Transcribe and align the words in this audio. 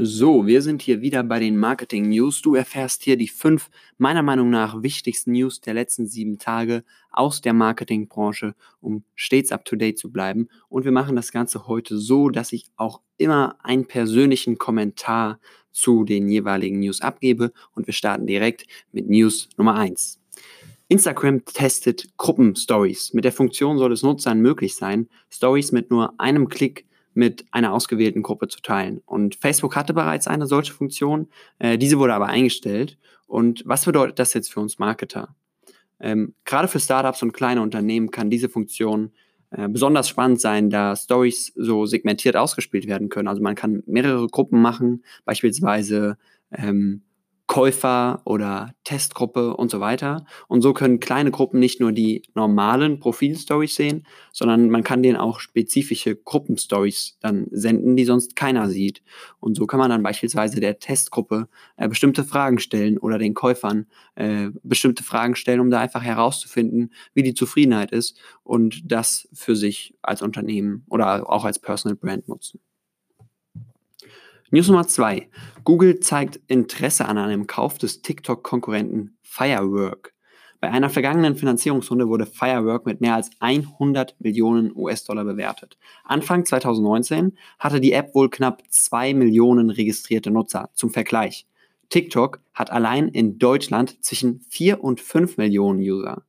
So, 0.00 0.46
wir 0.46 0.62
sind 0.62 0.80
hier 0.80 1.00
wieder 1.00 1.24
bei 1.24 1.40
den 1.40 1.56
Marketing 1.56 2.08
News. 2.08 2.40
Du 2.40 2.54
erfährst 2.54 3.02
hier 3.02 3.16
die 3.16 3.26
fünf 3.26 3.68
meiner 3.96 4.22
Meinung 4.22 4.48
nach 4.48 4.80
wichtigsten 4.80 5.32
News 5.32 5.60
der 5.60 5.74
letzten 5.74 6.06
sieben 6.06 6.38
Tage 6.38 6.84
aus 7.10 7.40
der 7.40 7.52
Marketingbranche, 7.52 8.54
um 8.80 9.02
stets 9.16 9.50
up 9.50 9.64
to 9.64 9.74
date 9.74 9.98
zu 9.98 10.12
bleiben. 10.12 10.46
Und 10.68 10.84
wir 10.84 10.92
machen 10.92 11.16
das 11.16 11.32
Ganze 11.32 11.66
heute 11.66 11.98
so, 11.98 12.28
dass 12.28 12.52
ich 12.52 12.66
auch 12.76 13.00
immer 13.16 13.56
einen 13.64 13.86
persönlichen 13.86 14.56
Kommentar 14.56 15.40
zu 15.72 16.04
den 16.04 16.28
jeweiligen 16.28 16.78
News 16.78 17.00
abgebe. 17.00 17.50
Und 17.74 17.88
wir 17.88 17.94
starten 17.94 18.28
direkt 18.28 18.68
mit 18.92 19.10
News 19.10 19.48
Nummer 19.56 19.74
eins. 19.74 20.20
Instagram 20.86 21.44
testet 21.44 22.16
Gruppenstories. 22.18 23.14
Mit 23.14 23.24
der 23.24 23.32
Funktion 23.32 23.78
soll 23.78 23.92
es 23.92 24.04
Nutzern 24.04 24.40
möglich 24.42 24.76
sein, 24.76 25.08
Stories 25.28 25.72
mit 25.72 25.90
nur 25.90 26.14
einem 26.20 26.48
Klick 26.48 26.86
mit 27.18 27.44
einer 27.50 27.72
ausgewählten 27.72 28.22
Gruppe 28.22 28.46
zu 28.46 28.62
teilen. 28.62 29.02
Und 29.04 29.34
Facebook 29.34 29.74
hatte 29.74 29.92
bereits 29.92 30.28
eine 30.28 30.46
solche 30.46 30.72
Funktion, 30.72 31.28
äh, 31.58 31.76
diese 31.76 31.98
wurde 31.98 32.14
aber 32.14 32.26
eingestellt. 32.26 32.96
Und 33.26 33.62
was 33.66 33.84
bedeutet 33.84 34.20
das 34.20 34.34
jetzt 34.34 34.52
für 34.52 34.60
uns 34.60 34.78
Marketer? 34.78 35.34
Ähm, 36.00 36.34
gerade 36.44 36.68
für 36.68 36.78
Startups 36.78 37.22
und 37.22 37.32
kleine 37.32 37.60
Unternehmen 37.60 38.12
kann 38.12 38.30
diese 38.30 38.48
Funktion 38.48 39.10
äh, 39.50 39.68
besonders 39.68 40.08
spannend 40.08 40.40
sein, 40.40 40.70
da 40.70 40.94
Stories 40.94 41.52
so 41.56 41.86
segmentiert 41.86 42.36
ausgespielt 42.36 42.86
werden 42.86 43.08
können. 43.08 43.26
Also 43.26 43.42
man 43.42 43.56
kann 43.56 43.82
mehrere 43.86 44.28
Gruppen 44.28 44.62
machen, 44.62 45.02
beispielsweise 45.24 46.18
ähm, 46.52 47.02
Käufer 47.48 48.20
oder 48.26 48.74
Testgruppe 48.84 49.56
und 49.56 49.70
so 49.70 49.80
weiter. 49.80 50.26
Und 50.48 50.60
so 50.60 50.74
können 50.74 51.00
kleine 51.00 51.30
Gruppen 51.30 51.58
nicht 51.58 51.80
nur 51.80 51.92
die 51.92 52.22
normalen 52.34 53.00
Profilstories 53.00 53.74
sehen, 53.74 54.06
sondern 54.32 54.68
man 54.68 54.84
kann 54.84 55.02
denen 55.02 55.16
auch 55.16 55.40
spezifische 55.40 56.14
Gruppenstories 56.14 57.16
dann 57.20 57.46
senden, 57.50 57.96
die 57.96 58.04
sonst 58.04 58.36
keiner 58.36 58.68
sieht. 58.68 59.02
Und 59.40 59.56
so 59.56 59.66
kann 59.66 59.80
man 59.80 59.88
dann 59.88 60.02
beispielsweise 60.02 60.60
der 60.60 60.78
Testgruppe 60.78 61.48
äh, 61.78 61.88
bestimmte 61.88 62.22
Fragen 62.22 62.58
stellen 62.58 62.98
oder 62.98 63.18
den 63.18 63.32
Käufern 63.32 63.86
äh, 64.14 64.50
bestimmte 64.62 65.02
Fragen 65.02 65.34
stellen, 65.34 65.60
um 65.60 65.70
da 65.70 65.80
einfach 65.80 66.02
herauszufinden, 66.02 66.92
wie 67.14 67.22
die 67.22 67.34
Zufriedenheit 67.34 67.92
ist 67.92 68.20
und 68.44 68.82
das 68.92 69.26
für 69.32 69.56
sich 69.56 69.94
als 70.02 70.20
Unternehmen 70.20 70.84
oder 70.90 71.30
auch 71.30 71.46
als 71.46 71.58
Personal 71.58 71.96
Brand 71.96 72.28
nutzen. 72.28 72.60
News 74.50 74.68
Nummer 74.68 74.88
zwei. 74.88 75.28
Google 75.62 76.00
zeigt 76.00 76.40
Interesse 76.46 77.04
an 77.04 77.18
einem 77.18 77.46
Kauf 77.46 77.76
des 77.76 78.00
TikTok-Konkurrenten 78.00 79.18
Firework. 79.20 80.14
Bei 80.58 80.70
einer 80.70 80.88
vergangenen 80.88 81.36
Finanzierungsrunde 81.36 82.08
wurde 82.08 82.24
Firework 82.24 82.86
mit 82.86 83.02
mehr 83.02 83.14
als 83.14 83.30
100 83.40 84.18
Millionen 84.20 84.74
US-Dollar 84.74 85.24
bewertet. 85.24 85.76
Anfang 86.02 86.46
2019 86.46 87.36
hatte 87.58 87.78
die 87.78 87.92
App 87.92 88.14
wohl 88.14 88.30
knapp 88.30 88.62
2 88.70 89.12
Millionen 89.12 89.68
registrierte 89.68 90.30
Nutzer. 90.30 90.70
Zum 90.72 90.88
Vergleich. 90.88 91.46
TikTok 91.90 92.40
hat 92.54 92.70
allein 92.70 93.08
in 93.08 93.38
Deutschland 93.38 94.02
zwischen 94.02 94.40
4 94.48 94.82
und 94.82 95.02
5 95.02 95.36
Millionen 95.36 95.80
User. 95.80 96.22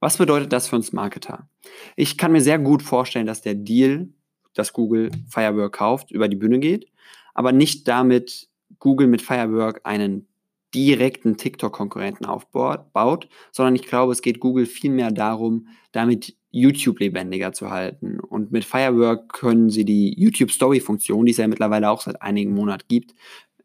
Was 0.00 0.16
bedeutet 0.16 0.52
das 0.52 0.66
für 0.66 0.74
uns 0.74 0.92
Marketer? 0.92 1.48
Ich 1.94 2.18
kann 2.18 2.32
mir 2.32 2.40
sehr 2.40 2.58
gut 2.58 2.82
vorstellen, 2.82 3.26
dass 3.26 3.42
der 3.42 3.54
Deal, 3.54 4.08
dass 4.54 4.72
Google 4.72 5.12
Firework 5.28 5.74
kauft, 5.74 6.10
über 6.10 6.26
die 6.26 6.36
Bühne 6.36 6.58
geht 6.58 6.88
aber 7.34 7.52
nicht 7.52 7.86
damit 7.88 8.48
Google 8.78 9.08
mit 9.08 9.22
Firework 9.22 9.80
einen 9.84 10.26
direkten 10.74 11.36
TikTok-Konkurrenten 11.36 12.26
aufbaut, 12.26 13.28
sondern 13.52 13.76
ich 13.76 13.82
glaube, 13.82 14.12
es 14.12 14.22
geht 14.22 14.40
Google 14.40 14.66
vielmehr 14.66 15.12
darum, 15.12 15.68
damit 15.92 16.36
YouTube 16.50 17.00
lebendiger 17.00 17.52
zu 17.52 17.70
halten. 17.70 18.18
Und 18.20 18.52
mit 18.52 18.64
Firework 18.64 19.32
können 19.32 19.70
sie 19.70 19.84
die 19.84 20.14
YouTube-Story-Funktion, 20.18 21.26
die 21.26 21.32
es 21.32 21.38
ja 21.38 21.48
mittlerweile 21.48 21.90
auch 21.90 22.00
seit 22.00 22.22
einigen 22.22 22.54
Monaten 22.54 22.84
gibt, 22.88 23.14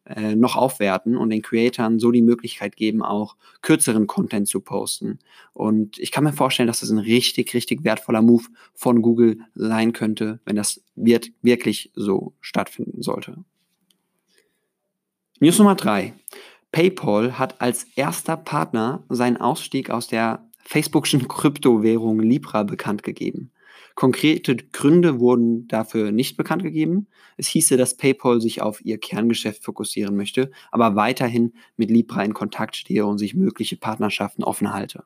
äh, 0.06 0.36
noch 0.36 0.56
aufwerten 0.56 1.16
und 1.16 1.30
den 1.30 1.42
Creatoren 1.42 2.00
so 2.00 2.12
die 2.12 2.24
Möglichkeit 2.24 2.76
geben, 2.76 3.04
auch 3.04 3.36
kürzeren 3.62 4.08
Content 4.08 4.48
zu 4.48 4.60
posten. 4.60 5.20
Und 5.54 6.00
ich 6.00 6.12
kann 6.12 6.24
mir 6.24 6.34
vorstellen, 6.34 6.68
dass 6.68 6.80
das 6.80 6.90
ein 6.90 6.98
richtig, 6.98 7.54
richtig 7.54 7.84
wertvoller 7.84 8.24
Move 8.24 8.46
von 8.74 9.02
Google 9.02 9.40
sein 9.54 9.94
könnte, 9.94 10.40
wenn 10.46 10.56
das 10.56 10.82
wird, 10.96 11.32
wirklich 11.42 11.92
so 11.94 12.34
stattfinden 12.42 13.04
sollte. 13.04 13.44
News 15.42 15.58
Nummer 15.58 15.76
drei: 15.76 16.14
PayPal 16.74 17.40
hat 17.40 17.62
als 17.62 17.86
erster 17.96 18.36
Partner 18.36 19.06
seinen 19.08 19.38
Ausstieg 19.38 19.90
aus 19.90 20.08
der 20.08 20.46
Facebookschen 20.66 21.30
Kryptowährung 21.30 22.20
Libra 22.20 22.64
bekannt 22.64 23.04
gegeben. 23.04 23.52
Konkrete 23.96 24.58
Gründe 24.58 25.22
wurden 25.22 25.66
dafür 25.70 26.12
nicht 26.12 26.36
bekannt 26.36 26.64
gegeben. 26.64 27.08
Es 27.38 27.48
hieße, 27.48 27.78
dass 27.78 27.96
PayPal 27.96 28.42
sich 28.42 28.62
auf 28.62 28.84
ihr 28.84 28.98
Kerngeschäft 28.98 29.64
fokussieren 29.64 30.18
möchte, 30.18 30.52
aber 30.72 30.98
weiterhin 30.98 31.54
mit 31.78 31.90
Libra 31.90 32.22
in 32.26 32.34
Kontakt 32.34 32.76
stehe 32.76 33.06
und 33.06 33.18
sich 33.18 33.34
mögliche 33.34 33.78
Partnerschaften 33.78 34.44
offen 34.44 34.74
halte. 34.74 35.06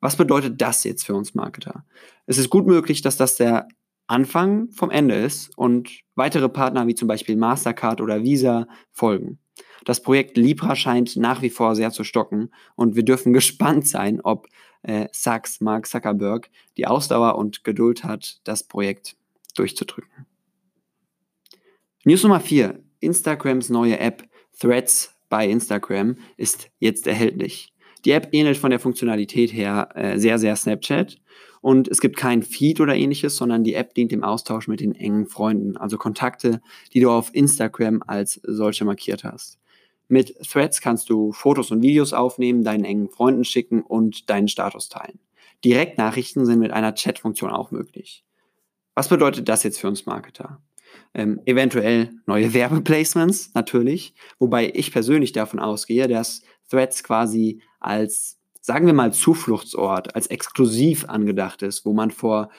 Was 0.00 0.16
bedeutet 0.16 0.60
das 0.60 0.82
jetzt 0.82 1.04
für 1.06 1.14
uns 1.14 1.34
Marketer? 1.34 1.84
Es 2.26 2.38
ist 2.38 2.50
gut 2.50 2.66
möglich, 2.66 3.02
dass 3.02 3.16
das 3.16 3.36
der 3.36 3.68
Anfang 4.08 4.70
vom 4.70 4.90
Ende 4.90 5.14
ist 5.14 5.56
und 5.56 5.90
weitere 6.14 6.48
Partner 6.48 6.86
wie 6.86 6.94
zum 6.94 7.06
Beispiel 7.06 7.36
Mastercard 7.36 8.00
oder 8.00 8.22
Visa 8.22 8.66
folgen. 8.90 9.38
Das 9.84 10.02
Projekt 10.02 10.36
Libra 10.36 10.74
scheint 10.76 11.16
nach 11.16 11.42
wie 11.42 11.50
vor 11.50 11.76
sehr 11.76 11.90
zu 11.90 12.04
stocken 12.04 12.50
und 12.74 12.96
wir 12.96 13.04
dürfen 13.04 13.32
gespannt 13.34 13.86
sein, 13.86 14.20
ob 14.22 14.48
äh, 14.82 15.08
Sachs, 15.12 15.60
Mark 15.60 15.86
Zuckerberg, 15.86 16.50
die 16.76 16.86
Ausdauer 16.86 17.36
und 17.36 17.64
Geduld 17.64 18.02
hat, 18.02 18.40
das 18.44 18.64
Projekt 18.64 19.16
durchzudrücken. 19.54 20.26
News 22.04 22.22
Nummer 22.22 22.40
4. 22.40 22.82
Instagrams 23.00 23.68
neue 23.68 23.98
App 23.98 24.26
Threads 24.58 25.14
bei 25.28 25.48
Instagram 25.48 26.16
ist 26.36 26.70
jetzt 26.78 27.06
erhältlich. 27.06 27.72
Die 28.04 28.12
App 28.12 28.28
ähnelt 28.32 28.56
von 28.56 28.70
der 28.70 28.80
Funktionalität 28.80 29.52
her 29.52 29.88
äh, 29.94 30.18
sehr, 30.18 30.38
sehr 30.38 30.56
Snapchat 30.56 31.18
und 31.60 31.88
es 31.88 32.00
gibt 32.00 32.16
keinen 32.16 32.42
Feed 32.42 32.80
oder 32.80 32.94
ähnliches, 32.94 33.36
sondern 33.36 33.64
die 33.64 33.74
App 33.74 33.94
dient 33.94 34.12
dem 34.12 34.24
Austausch 34.24 34.68
mit 34.68 34.80
den 34.80 34.94
engen 34.94 35.26
Freunden, 35.26 35.76
also 35.76 35.98
Kontakte, 35.98 36.60
die 36.92 37.00
du 37.00 37.10
auf 37.10 37.34
Instagram 37.34 38.02
als 38.06 38.40
solche 38.44 38.84
markiert 38.84 39.24
hast. 39.24 39.58
Mit 40.08 40.34
Threads 40.38 40.80
kannst 40.80 41.10
du 41.10 41.32
Fotos 41.32 41.70
und 41.70 41.82
Videos 41.82 42.12
aufnehmen, 42.12 42.64
deinen 42.64 42.84
engen 42.84 43.10
Freunden 43.10 43.44
schicken 43.44 43.82
und 43.82 44.30
deinen 44.30 44.48
Status 44.48 44.88
teilen. 44.88 45.18
Direktnachrichten 45.64 46.46
sind 46.46 46.60
mit 46.60 46.70
einer 46.70 46.94
Chat-Funktion 46.94 47.50
auch 47.50 47.70
möglich. 47.70 48.24
Was 48.94 49.08
bedeutet 49.08 49.48
das 49.48 49.64
jetzt 49.64 49.80
für 49.80 49.88
uns 49.88 50.06
Marketer? 50.06 50.62
Ähm, 51.12 51.40
eventuell 51.44 52.10
neue 52.26 52.54
Werbeplacements, 52.54 53.52
natürlich, 53.54 54.14
wobei 54.38 54.70
ich 54.74 54.92
persönlich 54.92 55.32
davon 55.32 55.60
ausgehe, 55.60 56.08
dass 56.08 56.42
Threads 56.70 57.02
quasi 57.02 57.60
als 57.80 58.38
sagen 58.68 58.86
wir 58.86 58.92
mal, 58.92 59.14
Zufluchtsort, 59.14 60.14
als 60.14 60.26
exklusiv 60.26 61.06
angedacht 61.08 61.62
ist, 61.62 61.86
wo 61.86 61.94
man 61.94 62.10
vor 62.10 62.50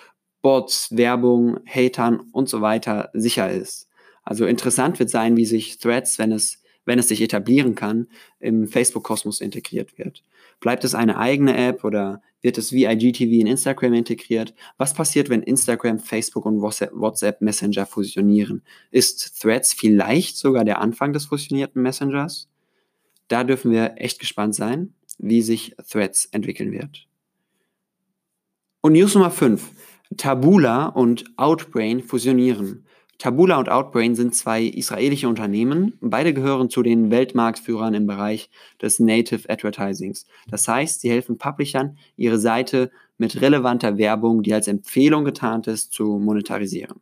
Bots, 0.41 0.95
Werbung, 0.97 1.59
Hatern 1.67 2.21
und 2.31 2.49
so 2.49 2.61
weiter 2.61 3.11
sicher 3.13 3.51
ist. 3.51 3.87
Also 4.23 4.47
interessant 4.47 4.97
wird 4.97 5.11
sein, 5.11 5.37
wie 5.37 5.45
sich 5.45 5.77
Threads, 5.77 6.17
wenn 6.17 6.31
es, 6.31 6.63
wenn 6.85 6.97
es 6.97 7.09
sich 7.09 7.21
etablieren 7.21 7.75
kann, 7.75 8.07
im 8.39 8.67
Facebook-Kosmos 8.67 9.39
integriert 9.39 9.99
wird. 9.99 10.23
Bleibt 10.59 10.83
es 10.83 10.95
eine 10.95 11.17
eigene 11.19 11.55
App 11.55 11.83
oder 11.83 12.23
wird 12.41 12.57
es 12.57 12.71
wie 12.71 12.85
IGTV 12.85 13.41
in 13.41 13.45
Instagram 13.45 13.93
integriert? 13.93 14.55
Was 14.77 14.95
passiert, 14.95 15.29
wenn 15.29 15.43
Instagram, 15.43 15.99
Facebook 15.99 16.47
und 16.47 16.59
WhatsApp 16.61 17.41
Messenger 17.41 17.85
fusionieren? 17.85 18.63
Ist 18.89 19.39
Threads 19.41 19.73
vielleicht 19.73 20.37
sogar 20.37 20.65
der 20.65 20.81
Anfang 20.81 21.13
des 21.13 21.25
fusionierten 21.25 21.83
Messengers? 21.83 22.47
Da 23.27 23.43
dürfen 23.43 23.71
wir 23.71 23.93
echt 23.97 24.17
gespannt 24.17 24.55
sein 24.55 24.95
wie 25.19 25.41
sich 25.41 25.75
Threads 25.89 26.25
entwickeln 26.25 26.71
wird. 26.71 27.07
Und 28.81 28.93
News 28.93 29.13
Nummer 29.13 29.31
5. 29.31 29.71
Tabula 30.17 30.87
und 30.87 31.25
Outbrain 31.37 32.01
fusionieren. 32.01 32.85
Tabula 33.19 33.59
und 33.59 33.69
Outbrain 33.69 34.15
sind 34.15 34.33
zwei 34.33 34.63
israelische 34.63 35.27
Unternehmen. 35.27 35.97
Beide 35.99 36.33
gehören 36.33 36.69
zu 36.69 36.81
den 36.81 37.11
Weltmarktführern 37.11 37.93
im 37.93 38.07
Bereich 38.07 38.49
des 38.81 38.99
Native 38.99 39.49
Advertisings. 39.49 40.25
Das 40.49 40.67
heißt, 40.67 41.01
sie 41.01 41.09
helfen 41.09 41.37
Publishern, 41.37 41.97
ihre 42.15 42.39
Seite 42.39 42.91
mit 43.17 43.41
relevanter 43.41 43.97
Werbung, 43.97 44.41
die 44.41 44.53
als 44.53 44.69
Empfehlung 44.69 45.25
getarnt 45.25 45.67
ist, 45.67 45.91
zu 45.91 46.17
monetarisieren. 46.17 47.01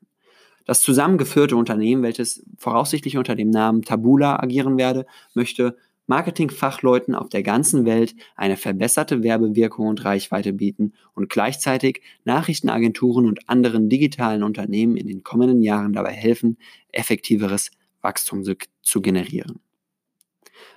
Das 0.65 0.81
zusammengeführte 0.81 1.55
Unternehmen, 1.55 2.01
welches 2.01 2.43
voraussichtlich 2.57 3.15
unter 3.15 3.35
dem 3.35 3.51
Namen 3.51 3.83
Tabula 3.83 4.39
agieren 4.41 4.77
werde, 4.77 5.05
möchte 5.35 5.77
Marketingfachleuten 6.07 7.15
auf 7.15 7.29
der 7.29 7.43
ganzen 7.43 7.85
Welt 7.85 8.15
eine 8.35 8.57
verbesserte 8.57 9.23
Werbewirkung 9.23 9.87
und 9.87 10.03
Reichweite 10.03 10.53
bieten 10.53 10.93
und 11.13 11.29
gleichzeitig 11.29 12.01
Nachrichtenagenturen 12.23 13.25
und 13.25 13.47
anderen 13.49 13.89
digitalen 13.89 14.43
Unternehmen 14.43 14.97
in 14.97 15.07
den 15.07 15.23
kommenden 15.23 15.61
Jahren 15.61 15.93
dabei 15.93 16.13
helfen, 16.13 16.57
effektiveres 16.91 17.71
Wachstum 18.01 18.43
zu 18.81 19.01
generieren. 19.01 19.59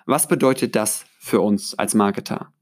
Was 0.04 0.28
bedeutet 0.28 0.74
das 0.74 1.06
für 1.18 1.40
uns 1.40 1.78
als 1.78 1.94
Marketer? 1.94 2.52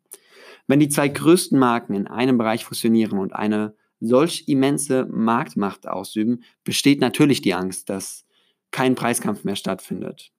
Wenn 0.66 0.80
die 0.80 0.90
zwei 0.90 1.08
größten 1.08 1.58
Marken 1.58 1.94
in 1.94 2.06
einem 2.06 2.36
Bereich 2.36 2.64
fusionieren 2.64 3.18
und 3.18 3.34
eine 3.34 3.74
solch 4.00 4.44
immense 4.46 5.06
Marktmacht 5.06 5.88
ausüben, 5.88 6.42
besteht 6.62 7.00
natürlich 7.00 7.40
die 7.40 7.54
Angst, 7.54 7.88
dass 7.88 8.26
kein 8.70 8.94
Preiskampf 8.94 9.44
mehr 9.44 9.56
stattfindet. 9.56 10.30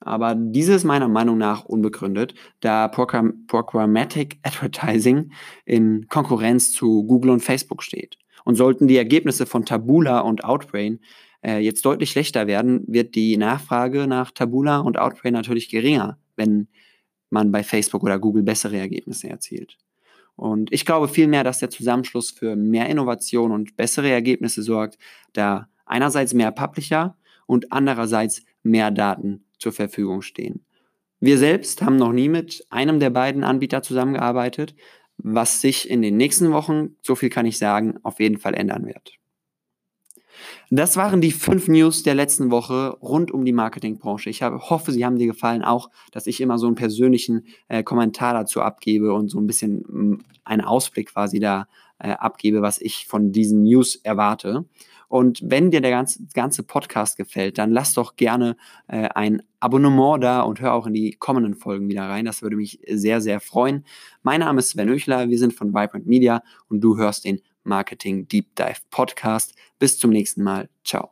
Aber 0.00 0.34
diese 0.36 0.74
ist 0.74 0.84
meiner 0.84 1.08
Meinung 1.08 1.38
nach 1.38 1.64
unbegründet, 1.64 2.34
da 2.60 2.88
Program 2.88 3.46
Programmatic 3.46 4.38
Advertising 4.42 5.32
in 5.64 6.06
Konkurrenz 6.08 6.72
zu 6.72 7.04
Google 7.04 7.30
und 7.32 7.40
Facebook 7.40 7.82
steht. 7.82 8.16
Und 8.44 8.54
sollten 8.54 8.86
die 8.86 8.96
Ergebnisse 8.96 9.44
von 9.46 9.64
Tabula 9.64 10.20
und 10.20 10.44
Outbrain 10.44 11.00
äh, 11.44 11.58
jetzt 11.58 11.84
deutlich 11.84 12.10
schlechter 12.10 12.46
werden, 12.46 12.84
wird 12.86 13.14
die 13.14 13.36
Nachfrage 13.36 14.06
nach 14.06 14.30
Tabula 14.30 14.78
und 14.78 14.98
Outbrain 14.98 15.32
natürlich 15.32 15.68
geringer, 15.68 16.18
wenn 16.36 16.68
man 17.30 17.52
bei 17.52 17.62
Facebook 17.62 18.02
oder 18.02 18.18
Google 18.18 18.42
bessere 18.42 18.78
Ergebnisse 18.78 19.28
erzielt. 19.28 19.76
Und 20.36 20.72
ich 20.72 20.86
glaube 20.86 21.08
vielmehr, 21.08 21.42
dass 21.42 21.58
der 21.58 21.70
Zusammenschluss 21.70 22.30
für 22.30 22.54
mehr 22.54 22.88
Innovation 22.88 23.50
und 23.50 23.76
bessere 23.76 24.08
Ergebnisse 24.10 24.62
sorgt, 24.62 24.96
da 25.32 25.68
einerseits 25.84 26.32
mehr 26.32 26.52
Publisher 26.52 27.16
und 27.46 27.72
andererseits 27.72 28.44
mehr 28.62 28.92
Daten 28.92 29.44
zur 29.58 29.72
Verfügung 29.72 30.22
stehen. 30.22 30.64
Wir 31.20 31.38
selbst 31.38 31.82
haben 31.82 31.96
noch 31.96 32.12
nie 32.12 32.28
mit 32.28 32.64
einem 32.70 33.00
der 33.00 33.10
beiden 33.10 33.44
Anbieter 33.44 33.82
zusammengearbeitet, 33.82 34.74
was 35.16 35.60
sich 35.60 35.90
in 35.90 36.00
den 36.00 36.16
nächsten 36.16 36.52
Wochen, 36.52 36.96
so 37.02 37.16
viel 37.16 37.28
kann 37.28 37.46
ich 37.46 37.58
sagen, 37.58 37.98
auf 38.02 38.20
jeden 38.20 38.38
Fall 38.38 38.54
ändern 38.54 38.86
wird. 38.86 39.18
Das 40.70 40.96
waren 40.96 41.20
die 41.20 41.32
fünf 41.32 41.66
News 41.66 42.02
der 42.02 42.14
letzten 42.14 42.50
Woche 42.50 42.96
rund 43.00 43.30
um 43.30 43.44
die 43.44 43.52
Marketingbranche. 43.52 44.30
Ich 44.30 44.42
habe, 44.42 44.58
hoffe, 44.58 44.92
sie 44.92 45.04
haben 45.04 45.18
dir 45.18 45.26
gefallen, 45.26 45.64
auch, 45.64 45.90
dass 46.12 46.26
ich 46.26 46.40
immer 46.40 46.58
so 46.58 46.66
einen 46.66 46.76
persönlichen 46.76 47.46
äh, 47.68 47.82
Kommentar 47.82 48.34
dazu 48.34 48.60
abgebe 48.60 49.12
und 49.12 49.28
so 49.28 49.40
ein 49.40 49.46
bisschen 49.46 49.84
mh, 49.88 50.18
einen 50.44 50.62
Ausblick 50.62 51.12
quasi 51.12 51.40
da 51.40 51.66
äh, 51.98 52.10
abgebe, 52.10 52.62
was 52.62 52.80
ich 52.80 53.06
von 53.06 53.32
diesen 53.32 53.62
News 53.62 53.96
erwarte. 53.96 54.66
Und 55.08 55.40
wenn 55.42 55.70
dir 55.70 55.80
der 55.80 55.90
ganze, 55.90 56.26
ganze 56.34 56.62
Podcast 56.62 57.16
gefällt, 57.16 57.56
dann 57.56 57.70
lass 57.70 57.94
doch 57.94 58.16
gerne 58.16 58.56
äh, 58.88 59.08
ein 59.14 59.42
Abonnement 59.58 60.22
da 60.22 60.42
und 60.42 60.60
hör 60.60 60.74
auch 60.74 60.86
in 60.86 60.92
die 60.92 61.12
kommenden 61.12 61.54
Folgen 61.54 61.88
wieder 61.88 62.02
rein. 62.02 62.26
Das 62.26 62.42
würde 62.42 62.56
mich 62.56 62.78
sehr, 62.88 63.22
sehr 63.22 63.40
freuen. 63.40 63.84
Mein 64.22 64.40
Name 64.40 64.58
ist 64.58 64.70
Sven 64.70 64.90
Öchler, 64.90 65.28
wir 65.28 65.38
sind 65.38 65.54
von 65.54 65.70
Vibrant 65.70 66.06
Media 66.06 66.42
und 66.68 66.82
du 66.82 66.98
hörst 66.98 67.24
den 67.24 67.40
Marketing 67.64 68.28
Deep 68.28 68.54
Dive 68.54 68.80
Podcast. 68.90 69.54
Bis 69.78 69.98
zum 69.98 70.10
nächsten 70.10 70.42
Mal. 70.42 70.68
Ciao. 70.84 71.10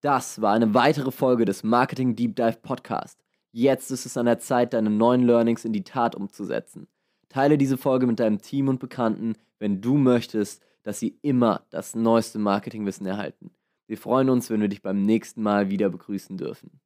Das 0.00 0.40
war 0.40 0.52
eine 0.52 0.74
weitere 0.74 1.10
Folge 1.10 1.44
des 1.44 1.64
Marketing 1.64 2.14
Deep 2.14 2.36
Dive 2.36 2.58
Podcast. 2.62 3.18
Jetzt 3.50 3.90
ist 3.90 4.06
es 4.06 4.16
an 4.16 4.26
der 4.26 4.38
Zeit, 4.38 4.74
deine 4.74 4.90
neuen 4.90 5.22
Learnings 5.22 5.64
in 5.64 5.72
die 5.72 5.84
Tat 5.84 6.14
umzusetzen. 6.14 6.88
Teile 7.28 7.58
diese 7.58 7.78
Folge 7.78 8.06
mit 8.06 8.20
deinem 8.20 8.40
Team 8.40 8.68
und 8.68 8.80
Bekannten, 8.80 9.34
wenn 9.58 9.80
du 9.80 9.96
möchtest, 9.96 10.62
dass 10.84 11.00
sie 11.00 11.18
immer 11.22 11.66
das 11.70 11.96
neueste 11.96 12.38
Marketingwissen 12.38 13.06
erhalten. 13.06 13.50
Wir 13.86 13.98
freuen 13.98 14.30
uns, 14.30 14.48
wenn 14.48 14.60
wir 14.60 14.68
dich 14.68 14.82
beim 14.82 15.02
nächsten 15.02 15.42
Mal 15.42 15.68
wieder 15.68 15.90
begrüßen 15.90 16.36
dürfen. 16.36 16.80